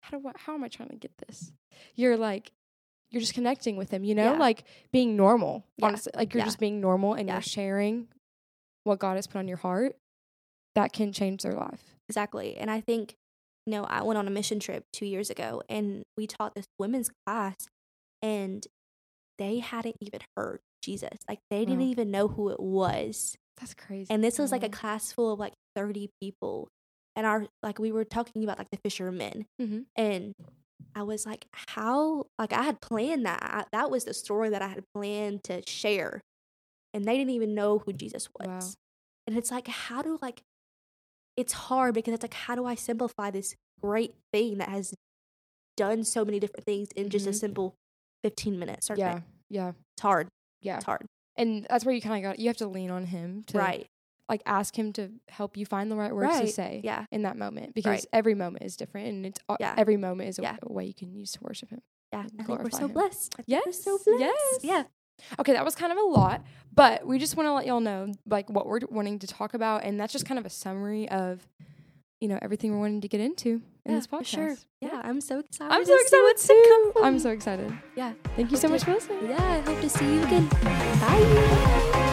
how 0.02 0.18
do 0.18 0.28
I, 0.28 0.32
how 0.38 0.54
am 0.54 0.64
I 0.64 0.70
trying 0.70 0.90
to 0.90 0.96
get 0.96 1.12
this? 1.28 1.52
You're 1.96 2.18
like 2.18 2.52
you're 3.12 3.22
just 3.22 3.34
connecting 3.34 3.78
with 3.78 3.90
them, 3.90 4.04
you 4.04 4.16
know? 4.16 4.34
Yeah. 4.34 4.38
Like 4.40 4.64
being 4.92 5.16
normal. 5.16 5.66
Yeah. 5.78 5.88
Honestly, 5.88 6.12
like 6.16 6.34
you're 6.34 6.44
just 6.44 6.60
being 6.60 6.82
normal 6.82 7.14
and 7.14 7.30
you're 7.30 7.42
sharing 7.42 8.08
what 8.84 9.00
God 9.00 9.16
has 9.16 9.28
put 9.28 9.40
on 9.40 9.48
your 9.48 9.58
heart. 9.58 9.96
That 10.76 10.92
can 10.94 11.12
change 11.14 11.42
their 11.44 11.54
life. 11.54 11.84
Exactly. 12.10 12.56
And 12.58 12.70
I 12.70 12.82
think, 12.82 13.16
you 13.66 13.72
know, 13.72 13.84
I 13.86 14.04
went 14.04 14.18
on 14.18 14.28
a 14.28 14.32
mission 14.32 14.60
trip 14.60 14.86
two 14.94 15.06
years 15.06 15.30
ago 15.30 15.62
and 15.70 16.04
we 16.18 16.28
taught 16.28 16.54
this 16.56 16.68
women's 16.78 17.10
class 17.26 17.56
and 18.22 18.66
they 19.38 19.60
hadn't 19.60 19.96
even 20.02 20.22
heard 20.36 20.60
Jesus. 20.82 21.18
Like 21.28 21.40
they 21.50 21.60
didn't 21.66 21.80
Wow. 21.80 21.86
even 21.86 22.12
know 22.12 22.28
who 22.28 22.50
it 22.50 22.60
was. 22.60 23.36
That's 23.60 23.74
crazy. 23.74 24.08
And 24.12 24.24
this 24.24 24.38
was 24.40 24.52
like 24.52 24.64
a 24.64 24.70
class 24.70 25.12
full 25.12 25.34
of 25.34 25.40
like 25.40 25.54
30 25.76 26.10
people. 26.22 26.70
And 27.16 27.26
our, 27.26 27.48
like, 27.64 27.80
we 27.80 27.92
were 27.92 28.06
talking 28.06 28.44
about 28.44 28.60
like 28.60 28.70
the 28.70 28.78
fishermen. 28.78 29.48
Mhm. 29.60 29.86
And 29.96 30.34
I 30.96 31.02
was 31.02 31.26
like, 31.26 31.48
how, 31.70 32.28
like, 32.38 32.54
I 32.54 32.62
had 32.62 32.80
planned 32.80 33.26
that. 33.26 33.40
I, 33.42 33.64
that 33.72 33.90
was 33.90 34.06
the 34.06 34.14
story 34.14 34.50
that 34.50 34.62
I 34.62 34.68
had 34.68 34.84
planned 34.94 35.44
to 35.46 35.64
share. 35.68 36.22
And 36.94 37.06
they 37.06 37.18
didn't 37.18 37.32
even 37.34 37.56
know 37.56 37.80
who 37.80 37.92
Jesus 37.94 38.30
was. 38.40 38.48
Wow. 38.48 38.70
And 39.26 39.36
it's 39.38 39.50
like, 39.50 39.68
how 39.68 40.04
do, 40.04 40.20
like, 40.22 40.42
it's 41.36 41.54
hard 41.54 41.96
because 41.96 42.14
it's 42.14 42.24
like, 42.24 42.34
how 42.36 42.54
do 42.56 42.66
I 42.66 42.76
simplify 42.76 43.32
this 43.32 43.56
great 43.82 44.14
thing 44.32 44.60
that 44.60 44.70
has 44.70 44.94
done 45.76 46.04
so 46.04 46.24
many 46.26 46.40
different 46.40 46.66
things 46.66 46.90
in 46.96 47.10
just 47.10 47.26
a 47.28 47.32
Mhm. 47.32 47.36
simple 47.36 47.76
15 48.28 48.60
minutes. 48.60 48.90
Yeah. 48.96 49.22
Yeah. 49.50 49.72
It's 49.96 50.02
hard. 50.02 50.28
Yeah. 50.62 50.76
It's 50.78 50.86
hard. 50.86 51.06
And 51.38 51.66
that's 51.70 51.86
where 51.86 51.94
you 51.96 52.02
kind 52.02 52.24
of 52.26 52.30
got 52.32 52.40
you 52.40 52.48
have 52.48 52.58
to 52.58 52.68
lean 52.68 52.90
on 52.92 53.06
him 53.06 53.44
to 53.48 53.58
Right. 53.58 53.88
like 54.28 54.42
ask 54.46 54.78
him 54.78 54.92
to 54.94 55.12
help 55.30 55.56
you 55.56 55.66
find 55.66 55.90
the 55.92 55.96
right 55.96 56.14
words 56.14 56.40
to 56.42 56.48
say 56.48 56.82
Yeah. 56.84 57.06
in 57.12 57.22
that 57.22 57.38
moment 57.38 57.74
because 57.74 57.92
Right. 58.02 58.06
every 58.12 58.36
moment 58.36 58.64
is 58.66 58.76
different 58.76 59.08
and 59.08 59.26
it's 59.26 59.40
Yeah. 59.60 59.74
every 59.78 59.96
moment 59.98 60.30
is 60.30 60.40
a, 60.40 60.42
Yeah. 60.42 60.58
a 60.62 60.72
way 60.74 60.86
you 60.86 60.94
can 60.94 61.12
use 61.14 61.32
to 61.34 61.40
worship 61.42 61.70
him. 61.70 61.82
Yeah. 62.12 62.20
I 62.40 62.44
think 62.44 62.48
we're 62.64 62.70
so 62.70 62.86
him. 62.88 62.94
blessed. 62.94 63.36
Yes. 63.46 63.64
We're 63.66 63.72
so 63.72 63.98
blessed. 64.04 64.20
Yes. 64.20 64.60
Yeah. 64.64 64.84
Okay, 65.40 65.54
that 65.54 65.66
was 65.66 65.74
kind 65.76 65.92
of 65.92 65.98
a 65.98 66.04
lot, 66.04 66.44
but 66.74 67.06
we 67.08 67.18
just 67.18 67.36
want 67.38 67.48
to 67.48 67.54
let 67.54 67.66
y'all 67.66 67.80
know 67.80 68.12
like 68.28 68.50
what 68.50 68.68
we're 68.68 68.82
wanting 68.90 69.18
to 69.20 69.28
talk 69.28 69.54
about 69.54 69.84
and 69.84 70.00
that's 70.00 70.12
just 70.14 70.26
kind 70.26 70.38
of 70.40 70.46
a 70.46 70.50
summary 70.50 71.08
of 71.10 71.48
you 72.20 72.28
know 72.28 72.38
everything 72.42 72.72
we're 72.72 72.80
wanting 72.80 73.02
to 73.02 73.08
get 73.08 73.22
into 73.22 73.62
in 73.88 73.94
yeah, 73.94 74.00
this 74.00 74.08
podcast. 74.08 74.20
For 74.20 74.26
sure. 74.26 74.56
Yeah. 74.82 75.02
I'm 75.04 75.22
so 75.22 75.40
excited. 75.40 75.74
I'm 75.74 75.86
so 75.86 75.96
excited 76.00 76.38
to 76.38 76.48
too. 76.48 76.92
come. 76.94 77.04
I'm 77.04 77.20
so 77.20 77.30
excited. 77.32 77.74
Yeah. 77.96 78.14
Thank 78.36 78.52
you 78.52 78.58
so 78.58 78.68
Hope 78.68 78.74
much 78.74 78.82
to- 78.82 78.86
for 78.86 78.94
listening. 78.94 79.30
Yeah. 79.30 79.44
I 79.44 79.60
hope 79.62 79.80
to 79.82 79.90
see 79.90 80.14
you 80.14 80.24
again. 80.24 80.48
Bye. 81.00 82.04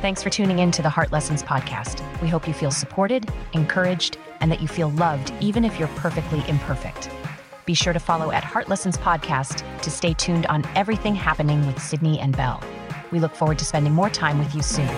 Thanks 0.00 0.22
for 0.22 0.30
tuning 0.30 0.58
in 0.58 0.70
to 0.72 0.82
the 0.82 0.90
Heart 0.90 1.12
Lessons 1.12 1.42
podcast. 1.42 2.02
We 2.20 2.28
hope 2.28 2.46
you 2.46 2.52
feel 2.52 2.70
supported, 2.70 3.30
encouraged, 3.54 4.18
and 4.40 4.50
that 4.52 4.60
you 4.60 4.68
feel 4.68 4.90
loved 4.90 5.32
even 5.40 5.64
if 5.64 5.78
you're 5.78 5.88
perfectly 5.88 6.42
imperfect. 6.48 7.10
Be 7.64 7.72
sure 7.74 7.94
to 7.94 7.98
follow 8.00 8.30
at 8.30 8.44
Heart 8.44 8.68
Lessons 8.68 8.98
Podcast 8.98 9.64
to 9.80 9.90
stay 9.90 10.12
tuned 10.12 10.44
on 10.46 10.64
everything 10.74 11.14
happening 11.14 11.66
with 11.66 11.80
Sydney 11.80 12.20
and 12.20 12.36
Belle. 12.36 12.62
We 13.10 13.20
look 13.20 13.34
forward 13.34 13.58
to 13.60 13.64
spending 13.64 13.94
more 13.94 14.10
time 14.10 14.38
with 14.38 14.54
you 14.54 14.60
soon. 14.62 14.90